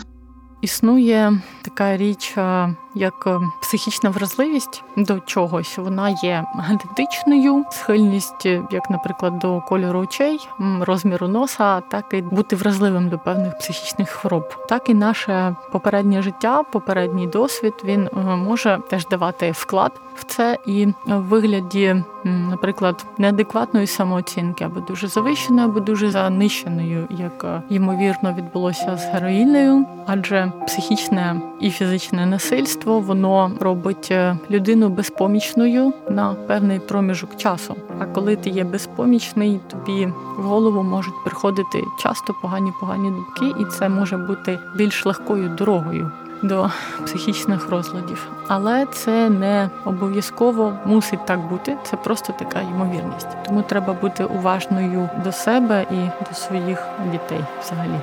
[0.63, 1.33] Існує
[1.65, 5.79] така річ, е, як е, психічна вразливість до чогось.
[5.79, 10.49] Вона є генетичною, схильність, е, як, наприклад, до кольору очей,
[10.81, 14.67] розміру носа, так і бути вразливим до певних психічних хвороб.
[14.69, 18.09] Так і наше попереднє життя, попередній досвід він
[18.47, 25.69] може теж давати вклад в це і в вигляді, наприклад, неадекватної самооцінки або дуже завищеною,
[25.69, 34.09] або дуже занищеною, як ймовірно відбулося з героїнею, адже психічне і фізичне насильство воно робить
[34.11, 37.77] е, людину безпомічною на певний проміжок часу.
[37.99, 40.07] А коли ти є безпомічний, тобі
[40.39, 46.11] в голову можуть приходити часто погані погані думки, і це може бути більш легкою дорогою
[46.43, 46.71] до
[47.05, 48.29] психічних розладів.
[48.49, 51.77] Але це не обов'язково мусить так бути.
[51.85, 53.29] Це просто така ймовірність.
[53.47, 58.01] Тому треба бути уважною до себе і до своїх дітей взагалі.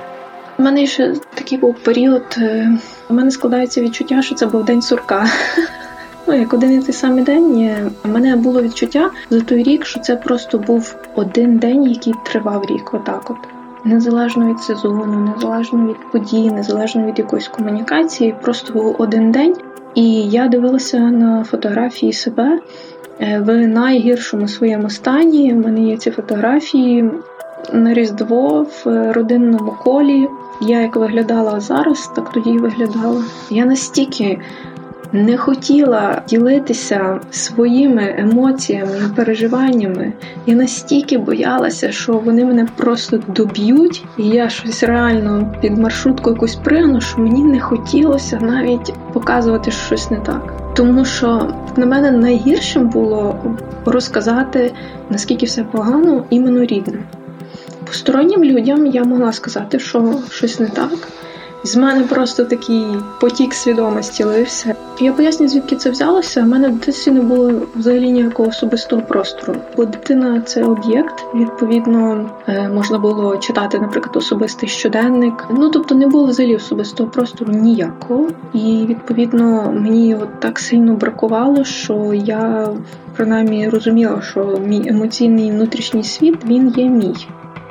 [0.58, 2.22] У мене ще такий був період.
[2.38, 5.26] Е, у мене складається відчуття, що це був день сурка.
[6.26, 10.00] Ну, як один і той самий день, у мене було відчуття за той рік, що
[10.00, 12.94] це просто був один день, який тривав рік.
[12.94, 13.36] Отак, от
[13.84, 19.56] незалежно від сезону, незалежно від подій, незалежно від якоїсь комунікації, просто був один день.
[19.94, 22.58] І я дивилася на фотографії себе
[23.20, 25.52] е, в найгіршому своєму стані.
[25.52, 27.10] У мене є ці фотографії
[27.72, 30.28] на Різдво в родинному колі.
[30.60, 33.22] Я як виглядала зараз, так тоді й виглядала.
[33.50, 34.40] Я настільки
[35.14, 40.12] не хотіла ділитися своїми емоціями і переживаннями.
[40.46, 46.54] Я настільки боялася, що вони мене просто доб'ють, і я щось реально під маршрутку якусь
[46.54, 50.74] пригну, що мені не хотілося навіть показувати що щось не так.
[50.76, 53.36] Тому що на мене найгіршим було
[53.84, 54.72] розказати
[55.10, 57.02] наскільки все погано іменно рідним.
[57.86, 61.08] Постороннім людям я могла сказати, що щось не так.
[61.64, 62.86] З мене просто такий
[63.20, 64.74] потік свідомості лився.
[65.00, 66.42] Я поясню, звідки це взялося.
[66.42, 69.54] У мене досі не було взагалі ніякого особистого простору.
[69.76, 71.24] Бо дитина це об'єкт.
[71.34, 75.46] Відповідно, е, можна було читати, наприклад, особистий щоденник.
[75.50, 78.28] Ну тобто не було взагалі особистого простору ніякого.
[78.54, 82.68] І відповідно мені його так сильно бракувало, що я
[83.16, 87.14] принаймні розуміла, що мій емоційний внутрішній світ він є мій.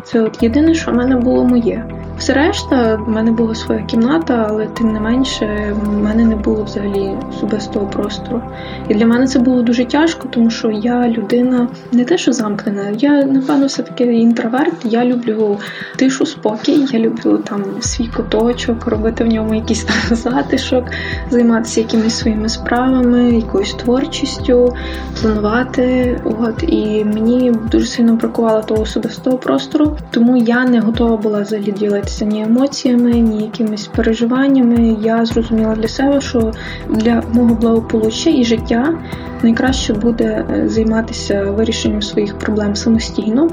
[0.03, 2.02] Це от єдине, що в мене було моє.
[2.17, 6.63] Все решта, в мене була своя кімната, але тим не менше в мене не було
[6.63, 8.41] взагалі особистого простору.
[8.89, 12.83] І для мене це було дуже тяжко, тому що я людина не те, що замкнена,
[12.97, 14.73] я напевно все таки інтроверт.
[14.83, 15.57] Я люблю
[15.95, 20.85] тишу, спокій, я люблю там свій куточок, робити в ньому якийсь там затишок,
[21.29, 24.75] займатися якимись своїми справами, якоюсь творчістю,
[25.21, 26.19] планувати.
[26.39, 31.71] От і мені дуже сильно бракувало того особистого простору, тому я не готова була взагалі
[31.71, 34.97] ділитися ділитися ні емоціями, ні якимись переживаннями.
[35.01, 36.51] Я зрозуміла для себе, що
[36.89, 38.97] для мого благополуччя і життя
[39.43, 43.49] найкраще буде е, займатися вирішенням своїх проблем самостійно.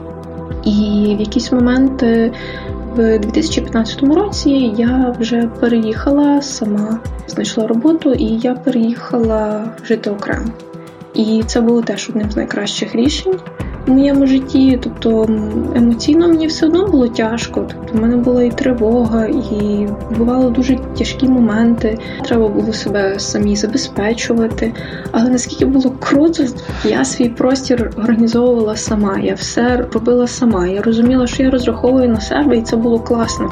[0.64, 2.32] І в якийсь момент е,
[2.96, 10.46] в 2015 році я вже переїхала сама, знайшла роботу, і я переїхала жити окремо.
[11.14, 13.34] І це було теж одним з найкращих рішень
[13.87, 14.79] в моєму житті.
[14.83, 15.27] Тобто
[15.75, 17.66] емоційно мені все одно було тяжко.
[17.69, 19.88] Тобто в мене була і тривога, і
[20.19, 21.99] бували дуже тяжкі моменти.
[22.25, 24.73] Треба було себе самі забезпечувати.
[25.12, 26.45] Але наскільки було круто,
[26.85, 29.19] я свій простір організовувала сама.
[29.19, 30.66] Я все робила сама.
[30.66, 33.51] Я розуміла, що я розраховую на себе, і це було класно.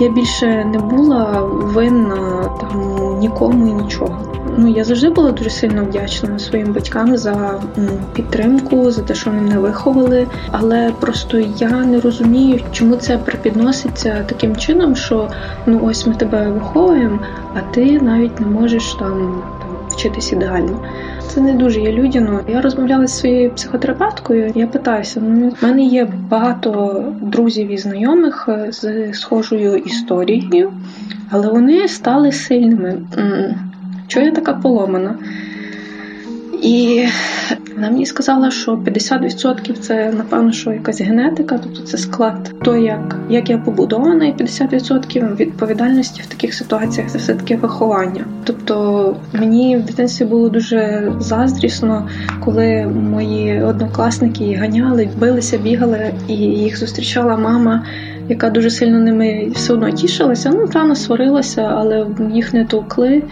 [0.00, 4.41] Я більше не була винна там нікому і нічого.
[4.56, 7.60] Ну я завжди була дуже сильно вдячна своїм батькам за
[8.14, 10.26] підтримку, за те, що вони мене виховали.
[10.50, 15.28] Але просто я не розумію, чому це припідноситься таким чином, що
[15.66, 17.18] ну ось ми тебе виховуємо,
[17.54, 19.42] а ти навіть не можеш там,
[19.88, 20.80] вчитись ідеально.
[21.28, 22.40] Це не дуже є людяно.
[22.48, 24.52] Я розмовляла з своєю психотерапевткою.
[24.54, 30.72] Я питаюся: ну в мене є багато друзів і знайомих е, з схожою історією,
[31.30, 32.98] але вони стали сильними.
[34.08, 35.14] Чого я така поломана?
[36.62, 37.04] І
[37.74, 43.16] вона мені сказала, що 50% це напевно, що якась генетика, тобто це склад то, як
[43.30, 48.24] як я побудована, і 50% відповідальності в таких ситуаціях це все таки виховання.
[48.44, 52.08] Тобто мені в дитинстві було дуже заздрісно,
[52.44, 57.86] коли мої однокласники ганяли, билися, бігали, і їх зустрічала мама.
[58.28, 63.22] Яка дуже сильно ними все одно тішилася, ну певно сварилася, але їх не товкли.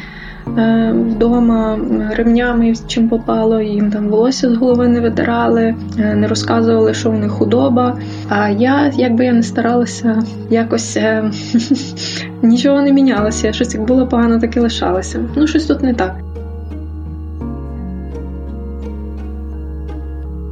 [0.59, 1.79] Е, вдома
[2.17, 7.19] ремнями чим попало, їм там волосся з голови не видирали, е, не розказували, що в
[7.19, 7.99] них худоба.
[8.29, 11.31] А я, якби я не старалася, якось е,
[12.43, 13.53] нічого не мінялося.
[13.53, 15.21] Щось як було погано, так і лишалося.
[15.37, 16.17] Ну, щось тут не так.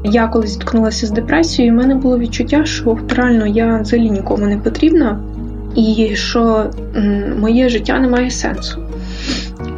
[0.05, 4.57] Я коли зіткнулася з депресією, в мене було відчуття, що реально я взагалі нікому не
[4.57, 5.21] потрібна,
[5.75, 6.71] і що
[7.41, 8.88] моє життя не має сенсу.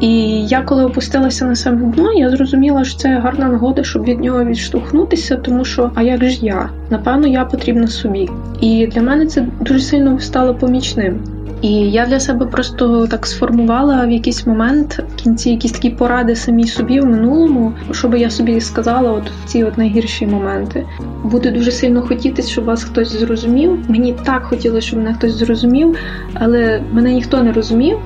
[0.00, 0.10] І
[0.46, 4.44] я коли опустилася на саме дно, я зрозуміла, що це гарна нагода, щоб від нього
[4.44, 6.70] відштовхнутися, тому що а як ж я?
[6.90, 8.28] Напевно, я потрібна собі.
[8.60, 11.20] І для мене це дуже сильно стало помічним.
[11.62, 16.36] І я для себе просто так сформувала в якийсь момент в кінці якісь такі поради
[16.36, 20.86] самій собі в минулому, щоб я собі сказала, от в ці от найгірші моменти.
[21.24, 23.78] Буде дуже сильно хотіти, щоб вас хтось зрозумів.
[23.88, 25.96] Мені так хотілося, щоб мене хтось зрозумів,
[26.34, 27.98] але мене ніхто не розумів.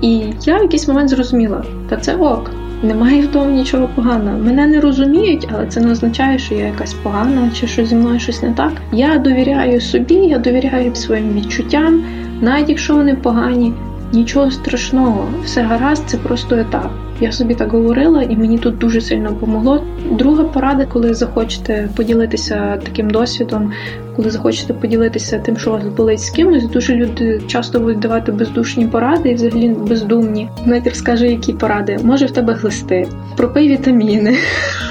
[0.00, 2.50] І я в якийсь момент зрозуміла, та це ок,
[2.82, 4.38] немає в тому нічого поганого.
[4.38, 8.20] Мене не розуміють, але це не означає, що я якась погана чи що зі мною
[8.20, 8.72] щось не так.
[8.92, 12.04] Я довіряю собі, я довіряю своїм відчуттям,
[12.40, 13.72] навіть якщо вони погані,
[14.12, 16.90] нічого страшного, все гаразд, це просто етап.
[17.20, 19.84] Я собі так говорила, і мені тут дуже сильно допомогло.
[20.10, 23.72] Друга порада, коли захочете поділитися таким досвідом,
[24.16, 28.86] коли захочете поділитися тим, що вас болить з кимось, дуже люди часто будуть давати бездушні
[28.86, 30.48] поради і взагалі бездумні.
[30.66, 31.98] Навіть розкаже, які поради.
[32.02, 34.36] Може в тебе глисти, пропий вітаміни,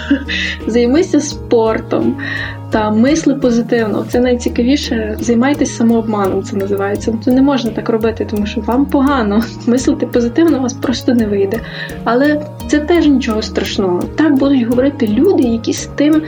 [0.67, 2.15] займися спортом
[2.75, 4.05] та мисли позитивно.
[4.09, 5.17] Це найцікавіше.
[5.19, 6.43] Займайтесь самообманом.
[6.43, 7.13] Це називається.
[7.25, 9.43] Це не можна так робити, тому що вам погано.
[9.67, 11.59] Мислити позитивно у вас просто не вийде.
[12.15, 14.03] Але це теж нічого страшного.
[14.15, 16.21] Так будуть говорити люди, які з тим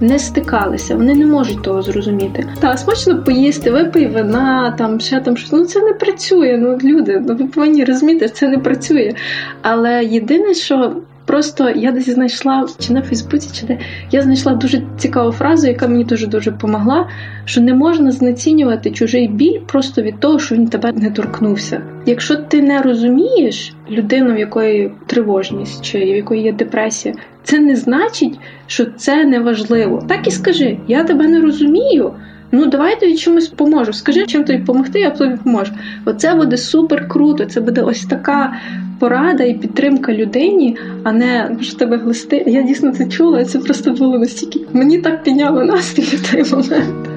[0.00, 2.46] не стикалися, вони не можуть того зрозуміти.
[2.60, 5.52] Та смачно поїсти, випий вина, там ще там щось.
[5.52, 6.58] Ну це не працює.
[6.60, 9.14] Ну люди, ну ви повинні розуміти, це не працює.
[9.62, 10.96] Але єдине, що
[11.30, 13.78] Просто я десь знайшла чи на Фейсбуці, чи де
[14.10, 17.08] я знайшла дуже цікаву фразу, яка мені дуже дуже допомогла,
[17.44, 21.82] що не можна знецінювати чужий біль просто від того, що він тебе не торкнувся.
[22.06, 27.76] Якщо ти не розумієш людину, в якої тривожність чи в якої є депресія, це не
[27.76, 30.04] значить, що це не важливо.
[30.08, 32.12] Так і скажи: я тебе не розумію.
[32.52, 33.92] Ну, давай тобі чимось поможу.
[33.92, 35.72] Скажи, чим тобі допомогти, я тобі поможу.
[36.04, 37.44] Оце буде супер круто.
[37.44, 38.52] Це буде ось така
[38.98, 42.44] порада і підтримка людині, а не що тебе глисти.
[42.46, 44.60] Я дійсно це чула, це просто було настільки.
[44.72, 47.08] Мені так підняло настрій в той момент.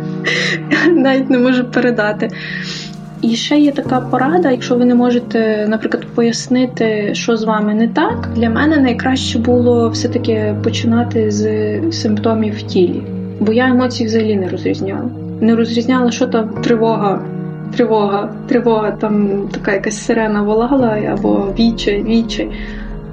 [0.72, 2.30] Я навіть не можу передати.
[3.22, 7.88] І ще є така порада, якщо ви не можете, наприклад, пояснити, що з вами не
[7.88, 8.30] так.
[8.36, 13.04] Для мене найкраще було все-таки починати з симптомів в тілі,
[13.40, 15.10] бо я емоції взагалі не розрізняла.
[15.42, 17.22] Не розрізняла, що там тривога
[17.76, 22.50] тривога, тривога, там така якась сирена волала, або вічай, вічай.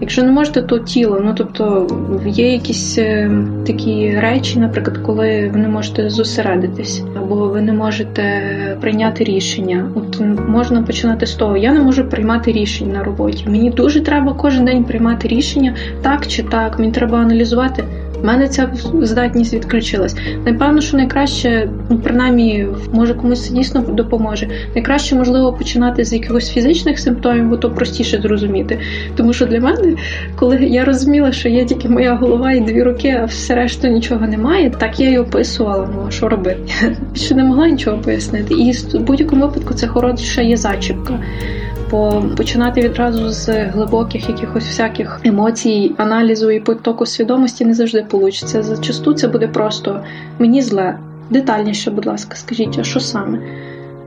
[0.00, 1.20] Якщо не можете, то тіло.
[1.24, 1.86] Ну тобто
[2.26, 3.30] є якісь е,
[3.66, 8.22] такі речі, наприклад, коли ви не можете зосередитись, або ви не можете
[8.80, 9.90] прийняти рішення.
[9.94, 11.56] От можна починати з того.
[11.56, 13.44] Я не можу приймати рішення на роботі.
[13.48, 16.78] Мені дуже треба кожен день приймати рішення, так чи так.
[16.78, 17.84] Мені треба аналізувати.
[18.22, 18.70] У мене ця
[19.02, 20.16] здатність відключилась.
[20.46, 24.48] Напевно, що найкраще, ну принаймні, може комусь це дійсно допоможе.
[24.74, 28.78] Найкраще можливо починати з якихось фізичних симптомів, бо то простіше зрозуміти.
[29.16, 29.96] Тому що для мене,
[30.36, 34.26] коли я розуміла, що є тільки моя голова і дві руки, а все решту нічого
[34.26, 35.88] немає, так я її описувала.
[35.94, 36.72] Ну що робити?
[37.12, 38.54] Більше не могла нічого пояснити.
[38.54, 41.18] І в будь-якому випадку це хороша є зачіпка
[41.90, 48.62] бо починати відразу з глибоких якихось всяких емоцій, аналізу і потоку свідомості не завжди вийде.
[48.62, 50.04] Зачасту це буде просто
[50.38, 50.98] мені зле.
[51.30, 53.38] Детальніше, будь ласка, скажіть, а що саме?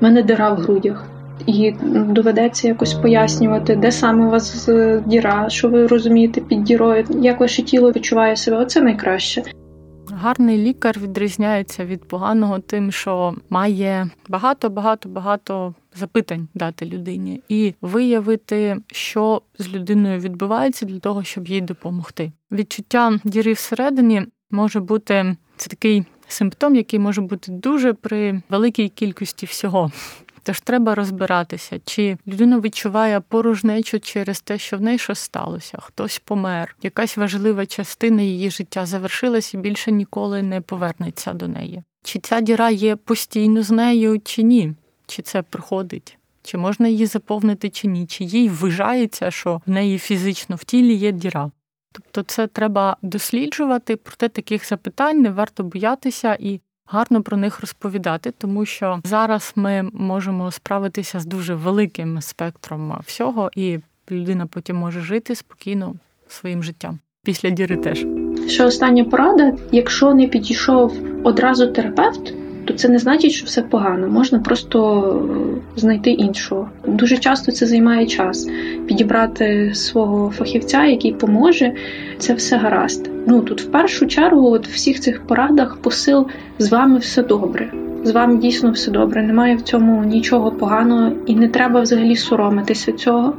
[0.01, 1.05] У мене дира в грудях.
[1.47, 4.69] І доведеться якось пояснювати, де саме у вас
[5.05, 8.57] діра, що ви розумієте під дірою, як ваше тіло відчуває себе.
[8.57, 9.43] Оце найкраще.
[10.11, 17.74] Гарний лікар відрізняється від поганого тим, що має багато, багато, багато запитань дати людині і
[17.82, 22.32] виявити, що з людиною відбувається для того, щоб їй допомогти.
[22.52, 29.46] Відчуття діри всередині може бути це такий симптом, який може бути дуже при великій кількості
[29.46, 29.91] всього.
[30.44, 36.22] Тож треба розбиратися, чи людина відчуває порожнечу через те, що в неї щось сталося, хтось
[36.26, 41.84] помер, якась важлива частина її життя завершилась і більше ніколи не повернеться до неї.
[42.04, 44.74] Чи ця діра є постійно з нею, чи ні?
[45.08, 46.18] Чи це приходить?
[46.43, 48.06] Чи можна її заповнити, чи ні?
[48.06, 51.51] Чи їй вважається, що в неї фізично в тілі є діра?
[51.91, 58.34] Тобто це треба досліджувати, проте таких запитань не варто боятися і гарно про них розповідати,
[58.38, 63.80] тому що зараз ми можемо справитися з дуже великим спектром всього, і
[64.12, 65.95] людина потім може жити спокійно
[66.28, 66.99] своїм життям.
[67.24, 68.06] Після діри теж.
[68.47, 72.34] Ще остання порада: якщо не підійшов одразу терапевт,
[72.66, 74.07] то це не значить, що все погано.
[74.07, 75.01] Можна просто
[75.76, 76.70] е, знайти іншого.
[76.88, 78.49] Дуже часто це займає час.
[78.88, 81.74] Підібрати свого фахівця, який поможе,
[82.18, 83.09] це все гаразд.
[83.28, 86.28] Ну тут в першу чергу, от в всіх цих порадах посил
[86.59, 87.72] з вами все добре.
[88.03, 89.24] З вами дійсно все добре.
[89.24, 93.34] Немає в цьому нічого поганого, і не треба взагалі соромитися цього.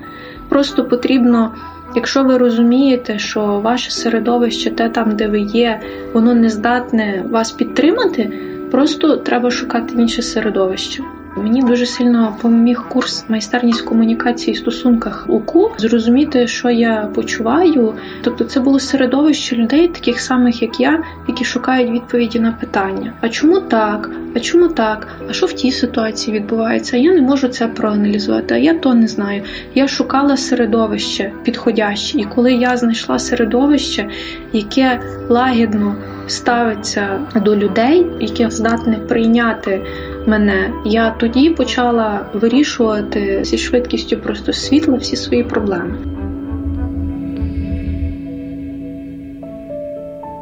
[0.49, 1.53] Просто потрібно.
[1.97, 5.81] Якщо ви розумієте, що ваше середовище, те там, де ви є,
[6.13, 8.33] воно не здатне вас підтримати,
[8.75, 11.03] просто треба шукати інше середовище.
[11.37, 17.95] Мені дуже сильно допоміг курс майстерність комунікації в стосунках УКУ зрозуміти, що я почуваю.
[18.23, 23.29] Тобто, це було середовище людей, таких самих як я, які шукають відповіді на питання: а
[23.29, 24.11] чому так?
[24.37, 25.09] А чому так?
[25.31, 26.97] А що в тій ситуації відбувається?
[26.97, 29.43] Я не можу це проаналізувати, а я то не знаю.
[29.75, 34.09] Я шукала середовище підходяще, і коли я знайшла середовище,
[34.53, 35.97] яке лагідно
[36.27, 39.83] ставиться до людей, яких здатне прийняти
[40.27, 45.97] мене, я тоді почала вирішувати зі швидкістю просто світла всі свої проблеми.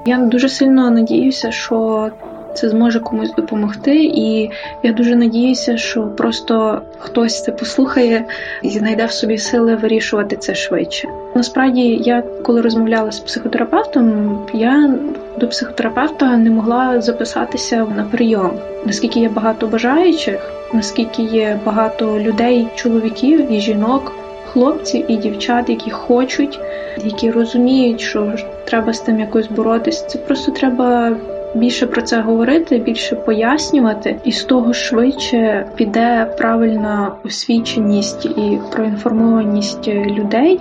[0.06, 2.10] Я дуже сильно надіюся, що
[2.54, 4.50] це зможе комусь допомогти, і
[4.82, 8.24] я дуже надіюся, що просто хтось це послухає
[8.62, 11.08] і знайде в собі сили вирішувати це швидше.
[11.34, 14.94] Насправді, я коли розмовляла з психотерапевтом, я
[15.38, 18.50] до психотерапевта не могла записатися на прийом.
[18.86, 24.12] Наскільки є багато бажаючих, наскільки є багато людей, чоловіків і жінок,
[24.52, 26.60] хлопців і дівчат, які хочуть,
[27.04, 28.32] які розуміють, що
[28.64, 30.06] треба з тим якось боротися.
[30.06, 31.16] Це просто треба.
[31.54, 39.88] Більше про це говорити, більше пояснювати, і з того швидше піде правильна освіченість і проінформованість
[39.88, 40.60] людей,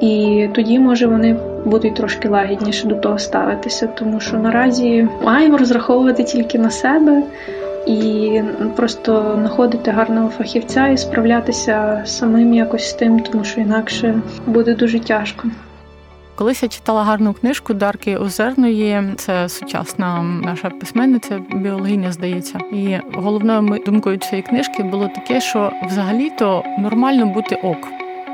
[0.00, 6.24] і тоді може вони будуть трошки лагідніше до того ставитися, тому що наразі маємо розраховувати
[6.24, 7.22] тільки на себе
[7.86, 8.40] і
[8.76, 15.00] просто знаходити гарного фахівця і справлятися самим якось з тим, тому що інакше буде дуже
[15.00, 15.48] тяжко.
[16.38, 22.58] Колись я читала гарну книжку Дарки Озерної, це сучасна наша письменниця, біологиня, здається.
[22.72, 27.88] І головною думкою цієї книжки було таке, що взагалі-то нормально бути ок.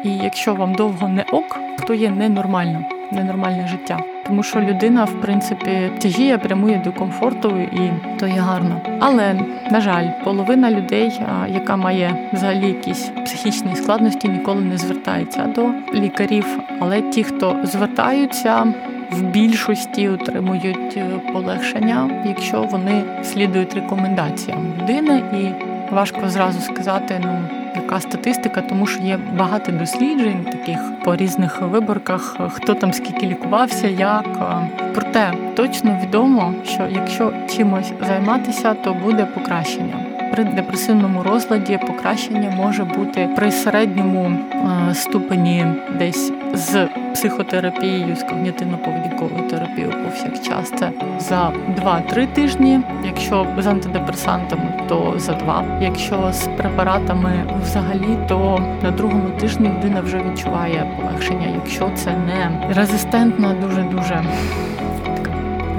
[0.04, 4.13] І якщо вам довго не ок, то є ненормально ненормальне життя.
[4.26, 8.80] Тому що людина, в принципі, тяжіє, прямує до комфорту, і то є гарно.
[9.00, 15.70] Але на жаль, половина людей, яка має взагалі якісь психічні складності, ніколи не звертається до
[15.94, 16.46] лікарів.
[16.80, 18.74] Але ті, хто звертаються.
[19.10, 25.64] В більшості отримують е, полегшення, якщо вони слідують рекомендаціям людини, і
[25.94, 32.36] важко зразу сказати, ну яка статистика, тому що є багато досліджень, таких по різних виборках,
[32.52, 34.24] хто там скільки лікувався, як
[34.94, 40.13] проте точно відомо, що якщо чимось займатися, то буде покращення.
[40.34, 44.36] При депресивному розладі покращення може бути при середньому
[44.92, 45.66] ступені
[45.98, 51.52] десь з психотерапією, з когнітивно-поведінковою терапією повсякчас це за
[51.84, 52.80] 2-3 тижні.
[53.04, 55.64] Якщо з антидепресантами, то за 2.
[55.80, 57.32] Якщо з препаратами
[57.62, 61.46] взагалі, то на другому тижні людина вже відчуває полегшення.
[61.54, 64.24] Якщо це не резистентна, дуже дуже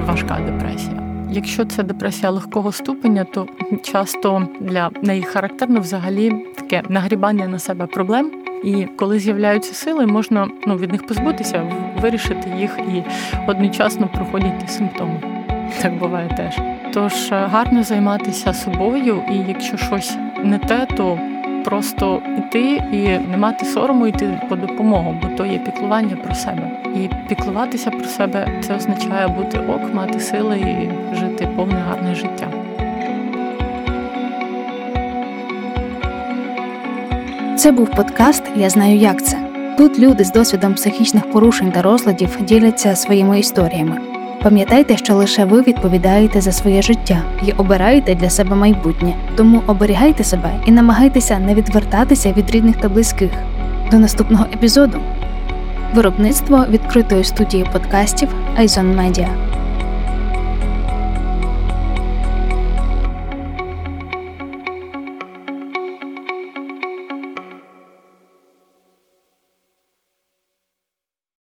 [0.06, 1.05] важка депресія.
[1.36, 3.46] Якщо це депресія легкого ступеня, то
[3.82, 8.32] часто для неї характерно взагалі таке нагрібання на себе проблем.
[8.64, 13.02] І коли з'являються сили, можна ну, від них позбутися, вирішити їх і
[13.48, 15.20] одночасно проходять симптоми.
[15.82, 16.58] Так буває теж.
[16.94, 21.18] Тож е, гарно займатися собою, і якщо щось не те, то
[21.66, 26.70] просто йти і не мати сорому йти по допомогу, бо то є піклування про себе.
[26.96, 32.48] І піклуватися про себе це означає бути ок, мати сили і жити повне гарне життя.
[37.56, 39.38] Це був подкаст Я знаю, як це.
[39.78, 44.15] Тут люди з досвідом психічних порушень та розладів діляться своїми історіями.
[44.46, 49.14] Пам'ятайте, що лише ви відповідаєте за своє життя і обираєте для себе майбутнє.
[49.36, 53.30] Тому оберігайте себе і намагайтеся не відвертатися від рідних та близьких.
[53.90, 55.00] До наступного епізоду.
[55.94, 59.28] Виробництво відкритої студії подкастів Айзон Медіа.